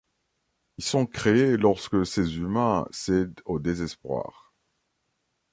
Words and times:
Ils 0.79 0.83
sont 0.83 1.05
créés 1.05 1.57
lorsque 1.57 2.07
ces 2.07 2.37
humains 2.37 2.87
cèdent 2.89 3.39
au 3.45 3.59
désespoir. 3.59 4.51